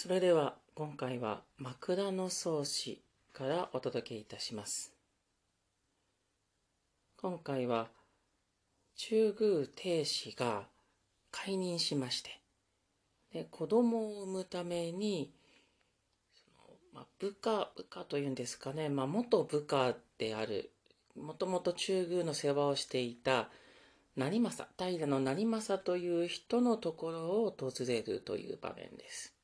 [0.00, 4.94] それでは今回は枕草子からお届けいたします。
[7.20, 7.88] 今回は
[8.94, 10.68] 中宮帝子が
[11.32, 12.30] 解任しまして、
[13.32, 15.32] で子供を産むために、
[16.94, 20.70] まあ、部下、部下というんですかね、まあ、元部下である、
[21.16, 23.48] もともと中宮の世話をしていた
[24.14, 29.34] 成政、平の成政という人のところを訪れるという場面です。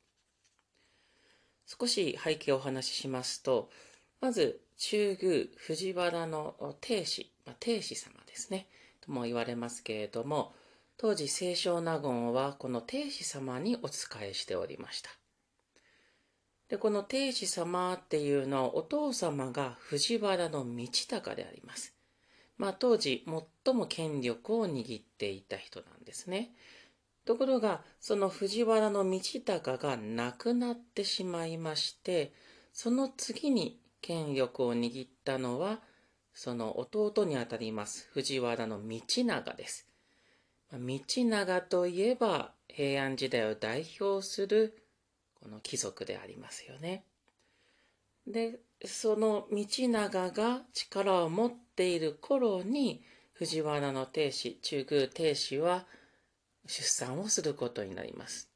[1.66, 3.70] 少し背景をお話ししますと、
[4.20, 8.68] まず中宮藤原の帝子、まあ、帝子様ですね、
[9.00, 10.52] とも言われますけれども、
[10.96, 15.10] 当時清少納言はこの帝子様にお仕えしておりました。
[16.68, 21.94] で、この帝子様っていうのはお父様が藤原の道隆であります。
[22.56, 23.24] まあ当時
[23.64, 26.54] 最も権力を握っていた人なんですね。
[27.24, 32.32] ところが、その藤原道隆が亡くなってしまいまして、
[32.72, 35.80] その次に権力を握ったのは、
[36.34, 39.86] その弟にあたります藤原道長です。
[40.72, 44.82] 道長といえば平安時代を代表する
[45.40, 47.04] この貴族でありますよね。
[48.26, 53.02] で、その道長が力を持っている頃に
[53.34, 55.86] 藤原の帝子、中宮帝子は
[56.66, 58.50] 出産をすることになります。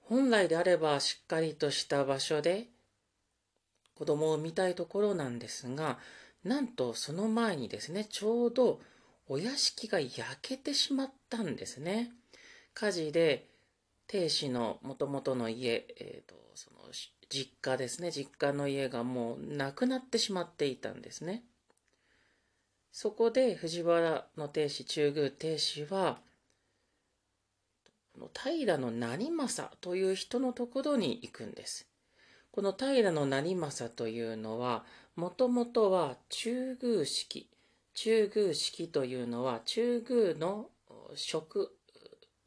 [0.00, 2.68] 本来であればしっかりとした場所で
[3.94, 5.98] 子供を産みたいところなんですが、
[6.44, 8.80] なんとその前にですね、ちょうど
[9.26, 12.12] お屋敷が焼けてしまったんですね。
[12.74, 13.48] 火事で
[14.06, 16.78] 亭主のもともとの家、えーと、その
[17.28, 21.42] 実家ですね、実家の家がもうなくなってしまっていたんですね。
[22.92, 26.20] そこで藤原の亭主、中宮亭主は、
[28.26, 31.86] 平の成政という人のところに行くんです。
[32.50, 34.84] この平の成政というのは、
[35.14, 37.48] もともとは中宮式、
[37.94, 40.70] 中宮式というのは中宮の
[41.14, 41.76] 職、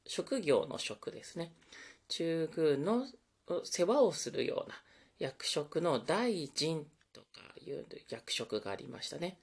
[0.06, 1.54] 職業の職ですね。
[2.10, 3.08] 中宮の
[3.64, 4.76] 世話をするような
[5.20, 7.28] 役職の大臣とか
[7.66, 9.38] いう役職がありましたね。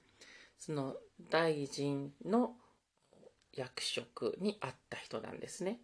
[0.57, 0.95] その
[1.31, 2.55] 大臣の
[3.53, 5.79] 役職にあった人なんですね。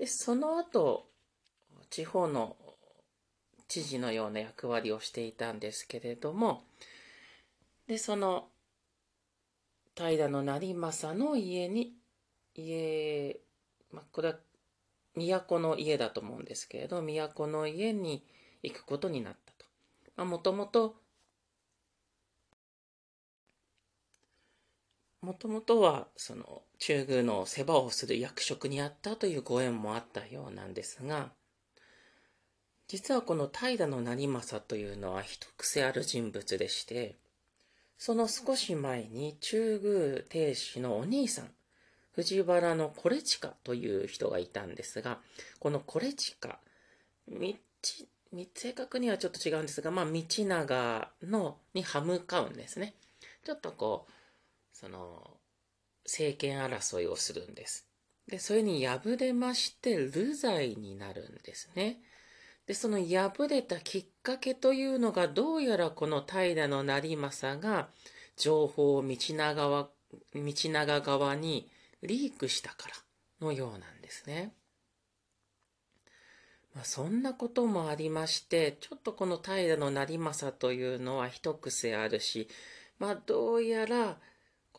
[0.00, 1.10] で、その後、
[1.90, 2.56] 地方の
[3.68, 6.64] 知事のような役割をしていたんですけれども、
[7.86, 8.48] で、その
[9.94, 11.92] 平の成政の家に、
[12.54, 13.40] 家、
[13.92, 14.36] まあ、これは
[15.16, 18.24] 都の家だと思うんですけれど、都の家に
[18.62, 19.52] 行くことになった
[20.16, 20.24] と。
[20.24, 20.96] もともと、
[25.22, 31.30] もともとは、その、中宮の世話をする役職にあったというご縁もあったようなんですが、
[32.88, 37.16] 実はこの平の成政というのは一癖ある人物でして、
[37.98, 41.50] その少し前に中宮帝子のお兄さん、
[42.12, 45.18] 藤原のコレチカという人がいたんですが、
[45.58, 46.58] このコレチカ、
[47.28, 48.08] みち、
[48.54, 52.94] 正確にはちょっと違うんですが、まあ、道長の、に歯向かうんですね。
[53.44, 54.12] ちょっとこう、
[54.80, 55.38] その、
[56.06, 57.86] 政権争いをするんです。
[58.26, 62.00] で、それに敗れまして、流罪になるんですね。
[62.66, 67.90] で、その敗れたきっかけというのが、どうやらこの平の成政が、
[68.38, 69.90] 情報を道長は、
[70.34, 71.70] 道長側に
[72.02, 72.94] リークしたから
[73.46, 74.54] のようなんですね。
[76.74, 82.48] まあ、そんなこともありまして、ちょっとこの平の成政というのは一癖あるし、
[82.98, 84.18] まあ、どうやら、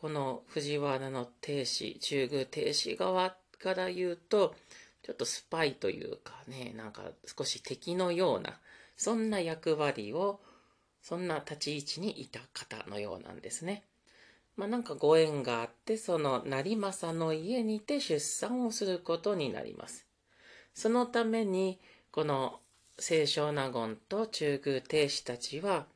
[0.02, 4.52] この藤原の帝子、中宮帝子側から言うと、
[5.04, 8.58] ちょっとスパイというかね、なんか少し敵のような、
[8.96, 10.40] そんな役割を、
[11.02, 13.84] そんな立ち位置にいた方のようなんですね。
[14.56, 20.08] まあなんかご縁があって、その成政の家にて出産をすることになります。
[20.74, 21.78] そのために、
[22.10, 22.58] この
[22.98, 25.86] 清少納言と中宮帝子たちは、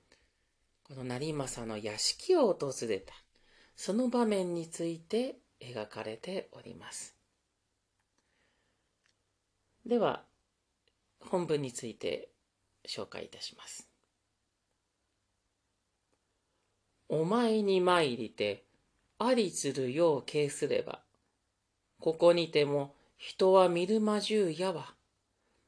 [0.85, 3.26] この成政の屋敷を訪れた。
[3.77, 7.15] その場面について描かれております。
[9.85, 10.25] では、
[11.21, 12.29] 本文について
[12.89, 13.89] 紹介いたします。
[17.09, 18.65] お前に参りて、
[19.19, 21.01] ありつるよう敬すれば、
[22.01, 24.95] ここにても人は見るまじゅうやわ、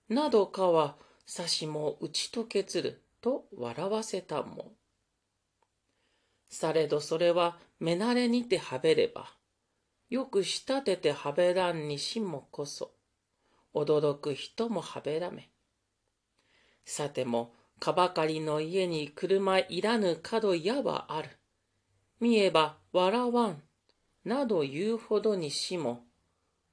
[0.09, 0.97] などかは
[1.27, 4.73] さしも打ち解けつると笑わせたも。
[6.49, 9.33] されどそれは目慣れにてはべれば、
[10.11, 12.93] よく仕立ててはべらんにしもこそ、
[13.75, 15.51] 驚く人もはべらめ、
[16.89, 21.29] さても、かばかりの家に車いらぬ角やはある。
[22.19, 23.63] 見えば笑わん。
[24.25, 26.07] など言うほどにしも、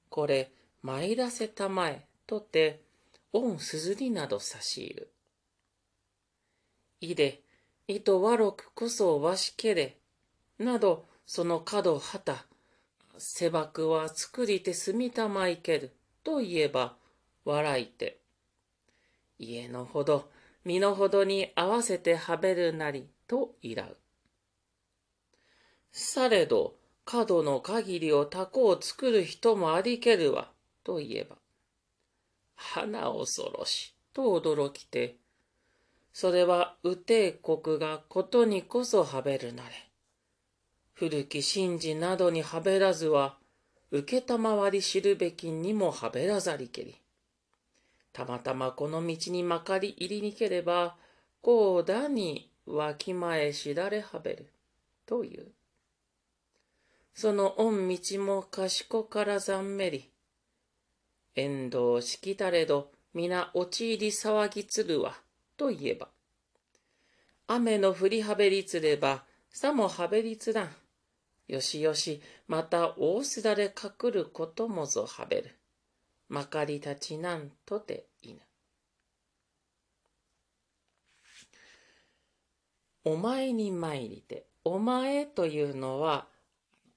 [0.09, 2.81] これ、参らせたまえ、とて、
[3.33, 5.13] 御すずりなど差し入る。
[7.01, 7.43] いで、
[7.87, 9.97] いとわろくこそわしけれ、
[10.59, 12.45] など、その角はた、
[13.17, 16.95] せばくは作りてすみたまいける、と言えば、
[17.43, 18.19] 笑いて。
[19.37, 20.29] 家のほど、
[20.63, 23.97] 身のほどに合わせてはべるなり、といらう。
[25.91, 26.75] されど、
[27.05, 30.51] 角の限りをタコを作る人もありけるわ、
[30.83, 31.37] と言えば。
[32.55, 35.17] 花恐ろし、と驚きて、
[36.13, 39.71] それは右帝国がことにこそはべるなれ。
[40.97, 43.37] 古き神事などにはべらずは、
[43.91, 46.95] 受けたまわり知るべきにもはべらざりけり。
[48.13, 50.95] たまたまこの道にまかり入りにければ、
[51.41, 54.47] こうだにわきまえしだれはべる。
[55.05, 55.51] という。
[57.13, 60.09] その御道も賢からざんめり。
[61.35, 65.17] 遠藤しきたれど、皆陥り騒ぎつるわ。
[65.57, 66.07] と言えば。
[67.47, 70.69] 雨の降りはべりつれば、さもはべりつらん。
[71.47, 75.59] よしよし、また大すだれかくることもぞはべる。
[76.27, 78.39] まかりたちなんとていぬ。
[83.03, 86.27] お前に参りて、お前というのは、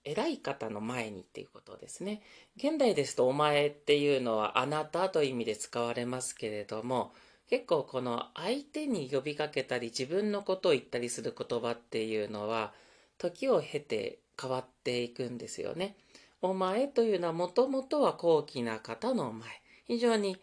[0.05, 2.23] 偉い方の前にっていうことですね。
[2.57, 7.13] 現代ですとお前っていうのはあなたという意味で使われますけれども、
[7.51, 12.73] 結構この相手に呼びかけたり自分のことを言ったりする言葉っていうのは、
[13.19, 15.97] 時を経て変わっていくんですよね。
[16.41, 19.49] お前というのはもともとは高貴な方のお前。
[19.87, 20.37] 非常に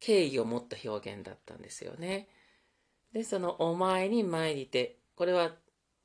[0.00, 2.28] 敬意を持った表現だったんですよね。
[3.12, 5.52] で、そのお前に参りて、これは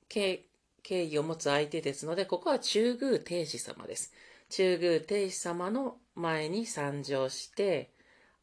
[0.09, 0.45] 敬
[0.89, 4.13] 意を持つ相手ですので、ここは中宮帝子様です。
[4.49, 7.91] 中宮帝子様の前に参上して、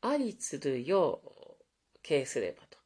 [0.00, 1.30] ありつるよう
[2.02, 2.78] 敬すればと。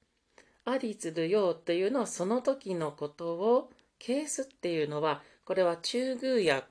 [0.64, 6.64] ありつるようというのはその時のことを敬すっていうのは、これは中宮や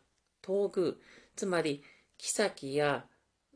[0.46, 0.94] 東宮、
[1.36, 1.82] つまり
[2.18, 3.06] 妃や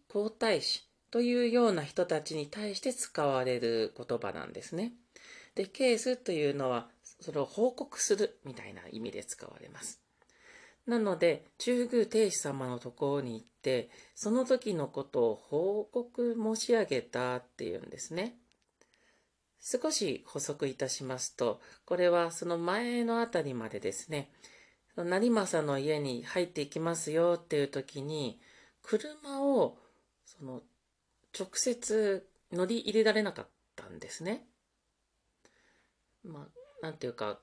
[0.08, 4.94] 皇太子というような人たちに対して使われる言葉なんですね。
[5.56, 6.88] で、ケースというのは、
[7.20, 10.02] それを報告するみたいな意味で使われます。
[10.88, 18.38] なので、中宮帝子様のところに行って、その時のことを報告申し上げたっていうんですね。
[19.60, 24.32] 少し補足いたしますと、これはその前のあたりまでですね、
[25.04, 28.40] 成政の家に入っていきますよっていう時に、
[28.82, 29.78] 車を、
[30.26, 30.62] その、
[31.38, 34.48] 直接乗り入れられなかったんですね。
[36.24, 36.48] まあ、
[36.82, 37.40] なんていうか、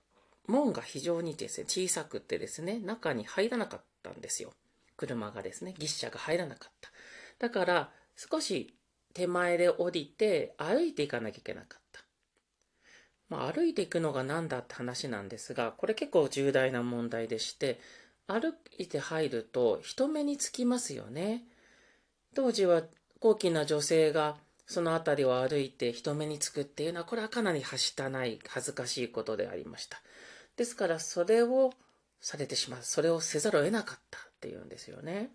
[0.46, 4.52] 門が非常にですね、小さくてですね、中に入らなかったんですよ。
[4.96, 6.90] 車がですね、牛車が入らなかった。
[7.38, 8.76] だから、少し
[9.12, 11.85] 手前で降りて歩いていかなきゃいけなかった。
[13.28, 17.80] まあ、歩いていくのが何だって話なんですが、これ結構重大な問題でして、
[18.26, 21.44] 歩いて入ると人目につきますよね。
[22.34, 22.82] 当時は
[23.20, 30.00] 高貴な女性がその辺りを歩いて人目につくっていうのは、これはかなりはしたない恥ずかしいことでありました。
[30.56, 31.72] ですから、それを
[32.20, 32.80] されてしまう。
[32.82, 35.30] それをせざるを得なかったっていうんですよね。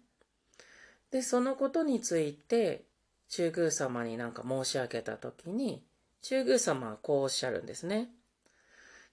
[1.12, 2.83] で、そのことについて、
[3.29, 5.81] 中宮様になんか申し上げたときに、
[6.21, 8.09] 中宮様はこうおっしゃるんですね。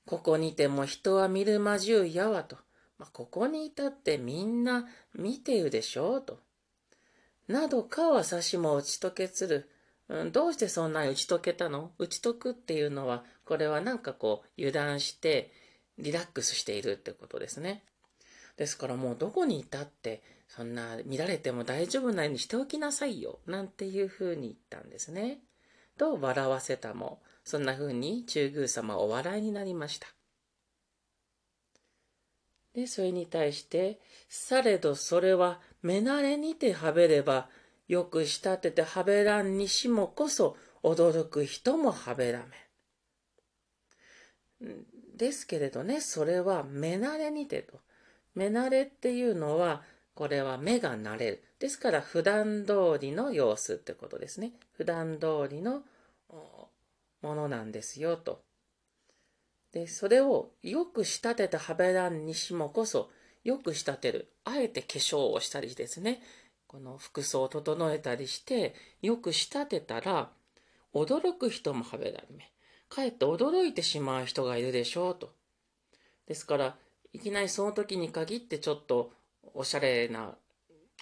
[0.06, 2.56] ここにても人は見るまじゅうやわと。
[2.98, 6.40] まあ、ここにいたってみんな見てるでしょうと。
[7.46, 9.70] などかはさしも打ち解けつる。
[10.08, 11.92] うん、どうしてそんなに打ち解けたの？
[11.98, 15.52] 打ち解くっていうのは、これはなんかこう油断して
[15.98, 17.84] リラックスしているってことですね。
[18.56, 23.38] ですからもうどこにいたって、そんな見られても大丈夫なようにしておきなさいよ。
[23.46, 25.40] なんていうふうに言ったんですね。
[25.98, 30.06] と笑わせたも、そんな風に中宮様はお笑いになりました。
[32.74, 37.48] で、それに対して、されどそれは目慣れにてはべれば、
[37.88, 42.46] よく仕立ててはべらんにしもこそ、驚く人もはべら
[44.60, 44.86] めん。
[45.16, 47.80] ですけれどね、それは目慣れにてと。
[48.34, 49.82] 目慣れっていうのは、
[50.18, 51.44] これは目が慣れる。
[51.60, 54.50] ですから、普段通りの様子ってことですね。
[54.72, 55.84] 普段通りの
[57.22, 58.42] ものなんですよ、と。
[59.70, 63.12] で、それをよく仕立てたハベランにしもこそ、
[63.44, 64.32] よく仕立てる。
[64.42, 66.20] あえて化粧をしたりですね。
[66.66, 70.32] この服装を整えたりして、よく仕立てたら、
[70.92, 72.50] 驚く人もはべられめ。
[72.88, 75.32] かえって驚いてしまう人がいるでしょうと。
[76.26, 76.76] ですから、
[77.12, 79.12] いきなりその時に限ってちょっと
[79.54, 80.34] おしゃれな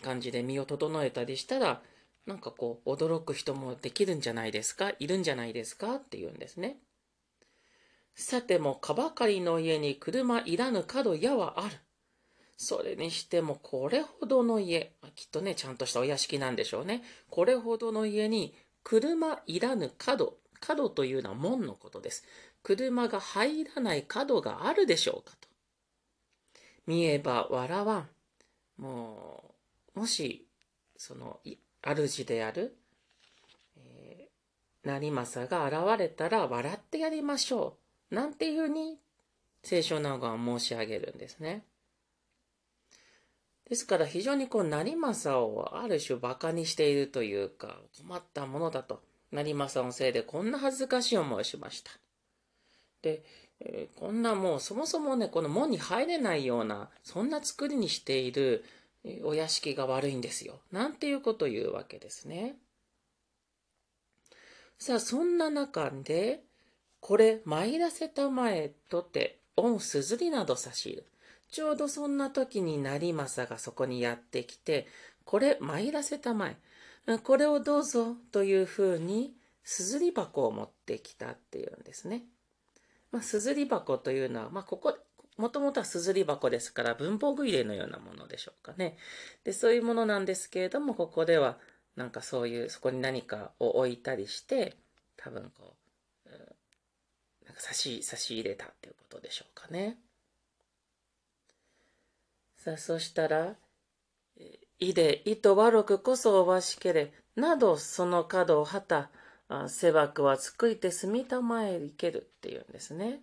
[0.03, 1.83] 感じで身を整えたりしたら、
[2.26, 4.93] なんかこう、驚く人もできるんじゃないですか？
[4.99, 5.95] いるんじゃないですか？
[5.97, 6.79] って言うんですね。
[8.15, 11.76] さても、かばかりの家に車いらぬ角屋はある。
[12.57, 17.03] それにしても、これほどの家、きっとね、ちゃんとしたお屋敷なんでしょうね。
[17.29, 20.38] これほどの家に、車いらぬ角。
[20.59, 22.25] 角というのは門のことです。
[22.62, 25.49] 車が入らない角があるでしょうかと。
[26.87, 28.09] 見えば笑わん。
[28.78, 29.54] も
[29.95, 30.47] う、もし、
[30.97, 31.40] その、
[31.83, 32.76] 主である、
[33.76, 37.78] えー、成政が現れたら笑ってやりましょ
[38.11, 38.14] う。
[38.14, 38.99] なんていうふうに、
[39.62, 41.64] 聖書ながは申し上げるんですね。
[43.68, 49.02] ですから非常にこう、成政をある種馬鹿にしているというか、困ったものだと。
[49.33, 51.90] 成政のせいでこんな恥ずかしい思いをしました。
[53.02, 53.25] で、
[53.60, 58.64] えー、こんなもうそもそもね、この門に入れないような、そんな作りにしている
[59.25, 60.60] お屋敷が悪いんですよ。
[60.72, 62.56] なんていうことを言うわけですね。
[64.78, 66.42] さあ、そんな中で、
[67.00, 71.06] これ、参らせたまえとて、御すずりなど差し入る。
[71.50, 74.86] ちょうどそんな時に成政がそこにやってきて、
[75.25, 77.18] これ、参らせたまえ。
[77.22, 79.34] これをどうぞというふうに、
[79.64, 82.25] すずり箱を持ってきたっていうんですね。
[83.16, 84.94] まあ、すずり箱というのは、まあ、ここ、
[85.38, 88.99] もともとはすずり箱ですから文房具入れのようなものでしょうかね。
[89.42, 91.58] で、そういうものなんですけれども、ここでは
[91.96, 94.76] なんかそういう、そこに何かを置いたりして、
[95.16, 95.76] 多分こ
[96.26, 96.28] う、
[97.46, 99.99] なんか差し、差し入れたっていうことでしょうかね。
[102.58, 103.56] さあ、そしたら、
[104.78, 109.11] いで、いと悪くこそおわしけれ、などその角をはた、
[109.69, 113.21] せばくはつくいて住みたまえいけるっていうんですね。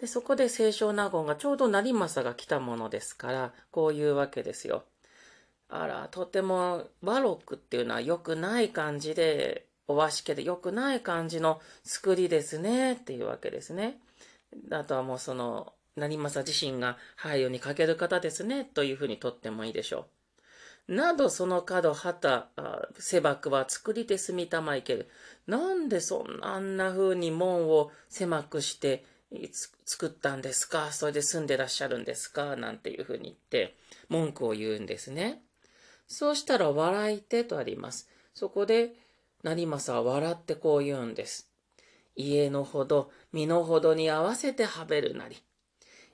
[0.00, 4.84] で、そこで清少納言がちょうど成政が来たものですから、こういうわけですよ。
[5.68, 14.00] あら、とてもバロックっていうのは良くない感じで、お和式で良くない感じの作りですね、っていうわけですね。
[14.70, 20.15] あとはもうその、成政自身が配慮に欠ける方ですね、というふうにとってもいいでしょう。
[20.88, 22.48] などその角、旗、
[22.98, 25.08] 背幕は作り手住みたまいける。
[25.46, 29.04] なんでそんなあんな風に門を狭くして、
[29.84, 30.92] 作ったんですか？
[30.92, 32.54] それで住んでらっしゃるんですか？
[32.54, 33.76] なんていうふうに言って、
[34.08, 35.42] 文句を言うんですね。
[36.06, 38.08] そうしたら、笑いてとあります。
[38.32, 38.92] そこで、
[39.42, 41.50] 成政は笑ってこう言うんです。
[42.14, 45.42] 家のほど、身のほどに合わせてはべるなり。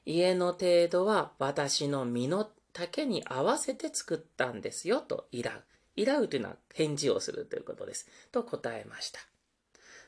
[0.07, 5.61] 家の程度は私の身の丈に合わせて作ったんですよ、と依頼。
[5.95, 8.09] 依頼というのは返事をするということです。
[8.31, 9.21] と答えました。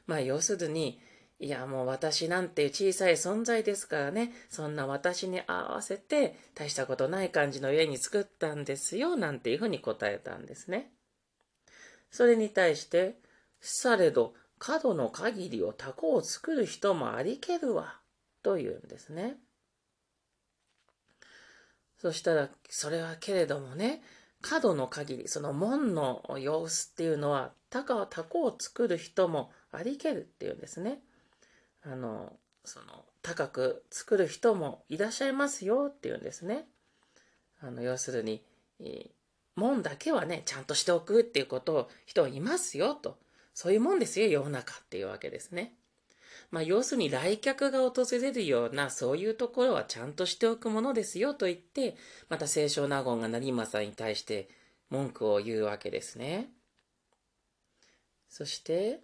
[0.06, 1.00] まあ、要するに、
[1.40, 10.92] いや、もう私なんて小さい存在ですからね、そんな私に合わせて大したことない感じの家に作ったんですよ、なんていうふうに答えたんですね。
[12.11, 13.18] それに対して、
[13.61, 18.00] されど、角の限りをタコを作る人もありけるわ、
[18.42, 19.37] と言うんですね。
[22.04, 24.02] そしたら、それはけれどもね、
[24.42, 31.00] 角の限り、その門の様子っていうのは、タコを作る人もありけるっていうんですね。
[31.82, 36.66] あの、その、高く作る人もいらっしゃいますよっていうんですね。
[37.62, 38.44] あの、要するに、
[39.56, 43.16] 門だけはね、ちゃんとしておくっていうことを人はいますよと。
[43.54, 45.75] そういうもんですよ、世の中っていうわけですね。
[46.54, 51.96] まあ、要するに来客が訪れるような、そういうところはちゃんとしておくものですよと言って、
[52.28, 54.49] また清少納言が成政に対して
[54.88, 56.52] 文句を言うわけですね。
[58.28, 59.00] そして、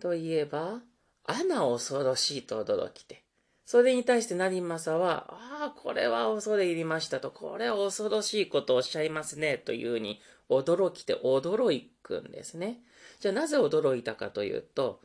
[0.00, 0.80] といえば、
[1.22, 3.22] 穴恐ろしいと驚きて。
[3.64, 10.20] それに対して成政は、ああ、これは恐れ入りましたと、これは恐ろしいことをおっしゃいますね、というふうに
[10.50, 12.80] 驚きて驚くんですね。
[13.20, 15.00] じゃあなぜ驚いたかというと、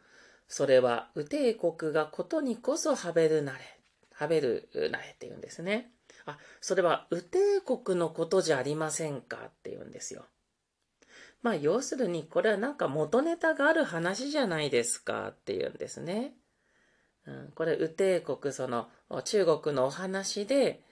[0.47, 3.59] それは、右帝国がことにこそはべるなれ、
[4.13, 5.91] はべるなれって言うんですね。
[6.25, 10.25] あ、それは右帝国のことじゃありませんかって言うんですよ。
[11.41, 16.33] まあ、要するに、これはなんか元ネタがある話じゃないですかっていうんですね。
[17.25, 18.89] うん、これ、右帝国、その、
[19.23, 20.83] 中国のお話で、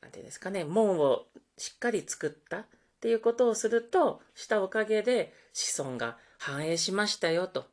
[0.00, 1.26] なんていうんですかね、門を
[1.58, 2.66] しっかり作ったっ
[3.00, 7.66] ていうことをすると、したおかげで子孫が繁栄しましたよと。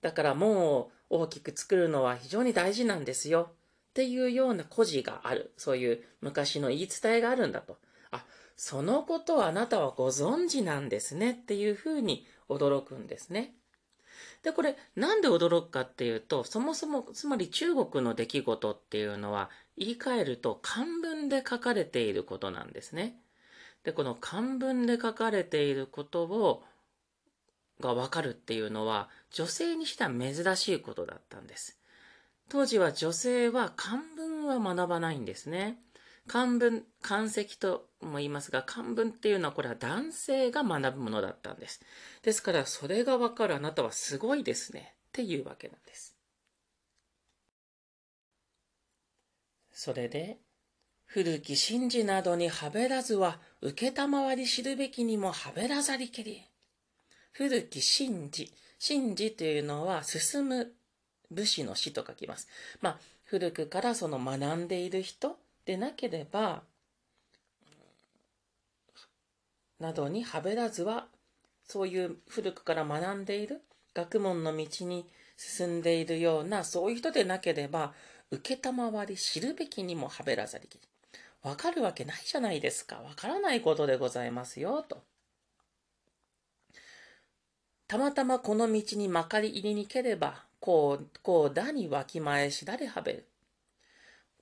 [0.00, 3.50] だから門を大きく作るのは非常に大事なんですよ。
[3.50, 5.52] っていうような故事がある。
[5.56, 7.78] そういう昔の言い伝えがあるんだと。
[8.10, 8.24] あ、
[8.56, 13.54] そのことをあなたはご存知なんですねっていうふうに驚くんですね。
[14.42, 23.20] で、これ、なんで驚くかっていうと、そもそも、つまり中国の出来事っていうのは、言い換えると漢文で書かれていることなんですね。
[23.84, 26.64] で、この漢文で書かれていることを、
[27.80, 31.78] がわかるっていうのは、女性にしては珍しいことだったんです。
[32.48, 35.78] 当時は女性は漢文は学ばないんですね。
[36.26, 41.80] 漢文、漢石とも言いますが、漢文っていうのはこれは男性が学ぶものだったんです。
[42.22, 44.94] ですから、それがわかるあなたはすごいですね。
[45.08, 46.16] っていうわけなんです。
[49.72, 50.38] それで、
[51.04, 56.47] 古き神事などにはべらずは、受けたまわり知るべきにもはべらざりけり。
[57.32, 58.52] 古き神事。
[58.80, 60.72] 神事というのは、進む
[61.30, 62.48] 武士の死と書きます。
[62.80, 66.62] まあ、古くからその学んでいる人でなければ、
[69.78, 71.06] などにはべらずは、
[71.64, 73.62] そういう古くから学んでいる
[73.94, 75.06] 学問の道に
[75.36, 77.94] 進んでいるような、そういう人でなければ、
[78.30, 80.78] 受けたまわり知るべきにもはべらざりき。
[81.42, 82.96] わかるわけないじゃないですか。
[82.96, 85.02] わからないことでございますよ、と。
[87.88, 93.26] たまたまこの道にまかり入りにければ、こう、こうだにわきまえしだれはべる。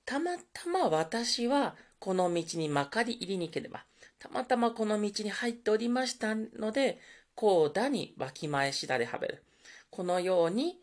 [0.05, 3.85] たまたま私はこの道にまかり入りにければ、
[4.19, 6.99] たまたまこの道に入っておりましたので、
[7.35, 9.43] こうだにわきまえしだれはべる。
[9.89, 10.77] このように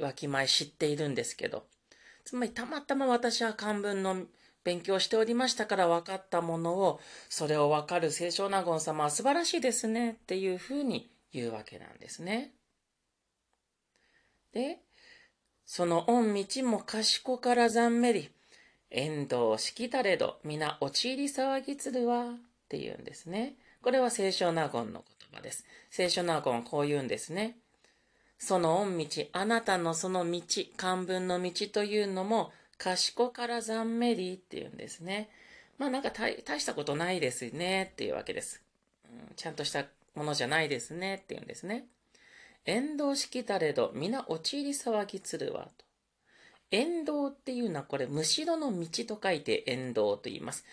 [0.00, 1.64] わきまえ知っているんですけど、
[2.24, 4.24] つまりたまたま私は漢文の
[4.64, 12.52] 勉強しておりましたから分かったものを、それを分かる清少納言様は素晴らしいですねっていうふうに言うわけなんですね。
[14.52, 14.78] で、
[15.64, 18.30] その御道も賢からざんめり、
[18.90, 22.36] 遠藤しきたれど、皆陥り騒ぎつるわ、っ
[22.68, 23.54] て言うんですね。
[23.82, 25.64] これは清少納言の言葉です。
[25.94, 27.56] 清少納言はこう言うんですね。
[28.38, 30.42] その御道、あなたのその道、
[30.76, 35.28] 漢文の道というのも、賢からざんめりって言うんですね。
[35.78, 38.62] まあなんか大したことないですねっていうわけです、
[39.04, 39.34] うん。
[39.36, 41.86] ちゃんとしたものじゃないですねって言うんですね。
[42.64, 45.84] 遠道式たれど、皆陥り騒ぎつるわと。
[46.70, 50.64] 遠道っていうのはこれ、むしろの道と書いて遠道と言います。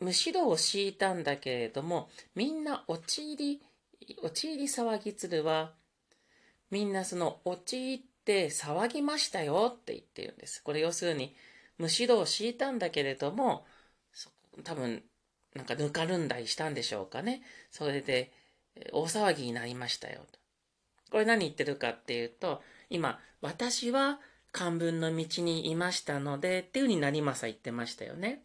[0.00, 3.62] むしろを敷いたんだけれども、みんな陥り、
[4.22, 5.74] 陥り騒ぎつるわ。
[6.70, 10.62] みんなその陥って騒ぎましたよって言ってるんです。
[10.62, 11.34] これ要するに、
[11.78, 13.64] むしろを敷いたんだけれども、
[14.64, 15.02] 多分、
[15.54, 17.42] なんかぬかるんだりしたんでしょうかね。
[17.70, 18.32] それで、
[18.92, 20.20] 大騒ぎになりましたよ。
[21.10, 24.20] これ何言ってるかっていうと、今、私は
[24.52, 28.42] 漢文の道にいましたので、っていうふうに成政言ってましたよね。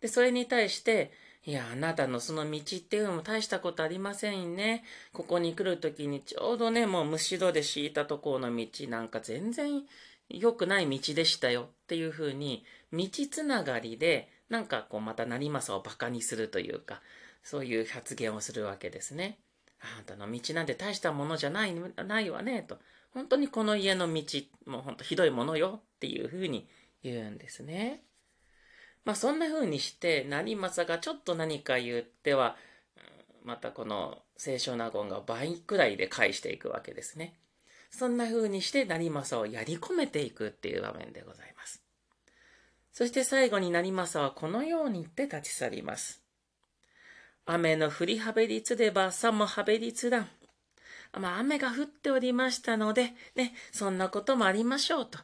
[0.00, 1.12] で、それに対して、
[1.46, 4.84] いや、あなたのその道っていうのも大したことありませんね。
[5.12, 9.82] ここに来るときにちょうどね、もうむしろで敷いたところの道なんか全然
[10.28, 17.02] 良くない道でしたよっていうふうに、道つながりで、なんかこうまた成政を馬鹿にするというか、
[17.42, 19.38] そういう発言をするわけですね。
[19.80, 22.78] あんたの道なんて大したものじゃない、ないわね、と。
[23.12, 24.22] 本当にこの家の道、
[24.66, 26.68] もう本当ひどいものよっていうふうに
[27.02, 28.02] 言うんですね。
[29.04, 32.56] まあそんな風にして、成政がちょっと何か言っては、
[33.44, 37.38] またこの清少納言が倍くらいで返していくわけですね。
[37.90, 41.84] そんな風にして成政をやり込めていくっていう場面でございます。
[42.90, 46.23] そして最後に成政はこのように言って立ち去ります。
[47.46, 50.28] 雨の降りはべりつでばさもはべりつらん。
[51.18, 55.18] まあ雨が降っておりましたので、ね、そんなこともありましょうと。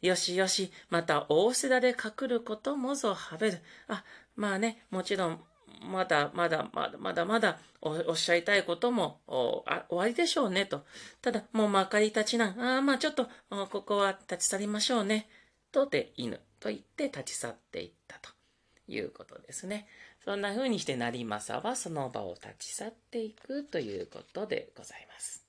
[0.00, 3.60] よしよし、また大瀬田で隠ることもぞはべる。
[3.88, 5.40] あ、まあね、もちろん、
[5.82, 10.84] まだまだまだまだまだおっしゃりたいこともおあ終わりでしょうねと。
[11.20, 12.60] ただ、もうまかり立ちなん。
[12.60, 13.28] ああ、まあちょっと、
[13.70, 15.28] ここは立ち去りましょうね。
[15.72, 18.30] とで犬と言って立ち去っていったと
[18.88, 19.86] いうことですね。
[20.26, 25.46] そんな風にして成政はその場を立ち去っていくということでございます。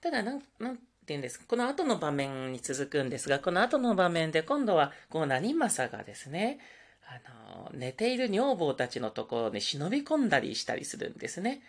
[0.00, 1.44] ただ、なん、なんていうんですか。
[1.46, 6.58] この後の場面に続くんですが、この後の場面で今度は、こう、何政がですね、
[7.06, 7.20] あ
[7.68, 11.62] の、寝ている女房たちのところに忍び込んだりしたりするんですね。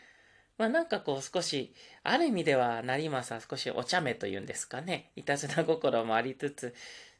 [0.57, 1.73] まあなんかこう少し、
[2.03, 6.73] ある意味では成政少しお茶目というんですかね、いたずら心もありつつ、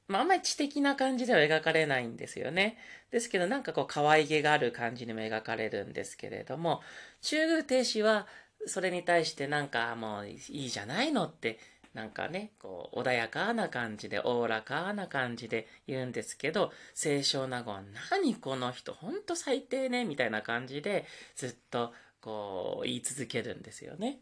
[0.07, 2.77] まああんまり知的な感じでは描かれないんですよね。
[3.11, 6.81] ですけどなんかこう可愛げがある感じにも描かれるんですけれども、
[7.21, 8.27] 中宮亭主は
[8.65, 11.59] それに対してなんかもういいじゃないのって
[11.93, 24.21] なんかね、こう、穏やかな感じで、おおらかな感じで言うんですけど、清少納言、何この人、ほんと最低ね、みたいな感じで、ずっと、こう、言い続けるんですよね。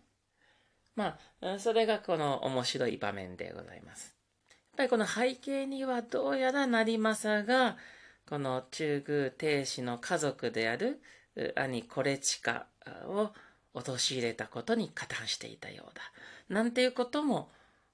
[0.95, 4.20] まあ、それがこの面白い場面でございます。
[4.71, 7.77] やっぱりこの背景にはどうやら成政が、
[8.25, 11.01] この中宮亭主の家族である
[11.55, 12.67] 兄コレチカ
[13.05, 13.31] を
[13.73, 16.01] 陥れたことに加担していたようだ。
[16.47, 17.51] なんていうことも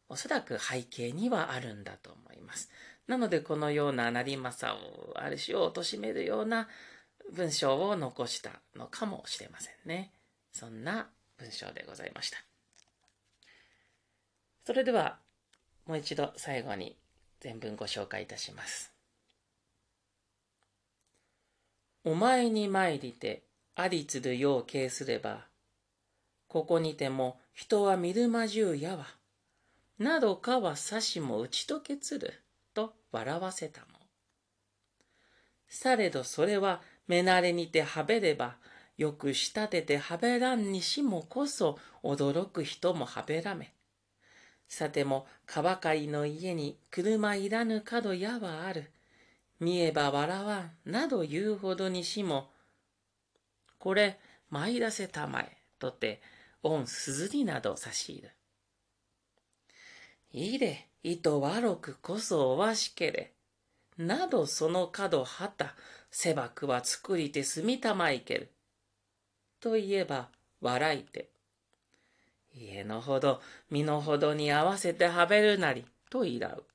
[0.07, 2.69] おそらく背景にはあるんだと思います。
[3.07, 6.67] なのでこのような成政をある種を貶めるような
[7.33, 10.11] 文章を残したのかもしれませんね。
[10.51, 12.37] そんな文章でございました。
[14.65, 15.17] それでは
[15.87, 16.97] もう一度最後に
[17.39, 18.93] 全文ご紹介いたします。
[22.03, 23.43] お前に参りて
[23.75, 25.45] ありつるよう敬すれば、
[26.47, 29.05] ここにても人は見るまじゅうやわ。
[29.99, 32.33] などかはさしも打ち解けつる、
[32.73, 33.87] と笑わせたも。
[35.67, 38.57] されどそれは目慣れにてはべれば、
[38.97, 43.73] よく仕立ててはべらんにしもこそ驚く人もはべらめ。
[44.67, 48.91] さても、かばかりの家に車いらぬ角やはある。
[49.59, 52.51] 見えば笑わん、など言うほどにしも、
[53.79, 56.21] これ、参らせたまえ、とて、
[56.63, 58.31] 御鈴になど差し入る。
[60.31, 63.33] いれ、糸悪くこそおわしけれ。
[63.97, 65.75] などその角はた、
[66.11, 68.51] せばくは作りてすみたまいける。
[69.59, 70.29] と言えば、
[70.61, 71.31] 笑いて。
[72.59, 76.65] 家のほど、身のほどに合わせてはべるなり、といらう。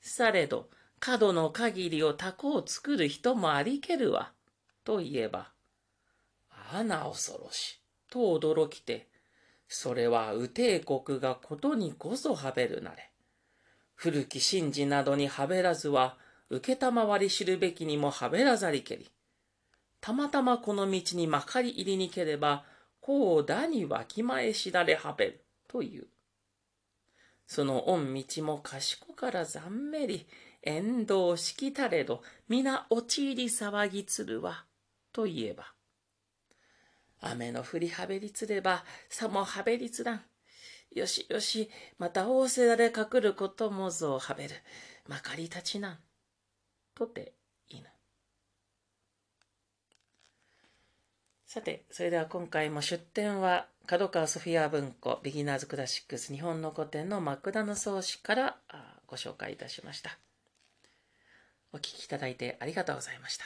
[0.00, 4.32] されど、角の限りをタコを作る人もありけるわ。
[4.84, 5.52] と言えば、
[6.72, 9.08] あな恐ろし、と驚きて、
[9.68, 13.10] それは右帝国がことにこそはべるなれ。
[13.94, 16.16] 古き神事などにはべらずは、
[16.50, 19.10] 受けたまわり知るべきにもはべらざりけり。
[20.00, 22.64] たまたまこの道にまかり入りにければ、
[23.02, 26.06] こうだにわきまえしだれはべる、という。
[27.48, 30.26] その御道も賢からざんめり、
[30.62, 34.64] 縁道しきたれど、皆陥り騒ぎつるわ、
[35.12, 35.74] と言えば。
[37.20, 40.22] 雨の降りはべりつれば、さもはべりつらん。
[40.94, 44.54] よしよし、また仰せられかくることもぞはべる。
[45.08, 45.98] まかりたちなん。
[46.94, 47.34] とて
[47.68, 47.88] いぬ。
[51.52, 58.56] さて、それでは今回も出典は、角川ソフィア文庫ビギナーズクラシックス日本の古典のマクダの創始から
[59.06, 60.18] ご紹介いたしました。
[61.74, 63.44] お聴きいただいてありがとうございました。